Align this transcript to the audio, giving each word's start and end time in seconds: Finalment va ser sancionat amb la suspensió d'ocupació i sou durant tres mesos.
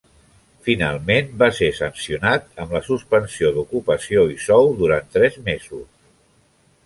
Finalment 0.67 1.27
va 1.41 1.49
ser 1.57 1.67
sancionat 1.79 2.47
amb 2.63 2.73
la 2.77 2.81
suspensió 2.87 3.51
d'ocupació 3.57 4.23
i 4.37 4.37
sou 4.47 4.73
durant 4.81 5.11
tres 5.19 5.37
mesos. 5.51 5.85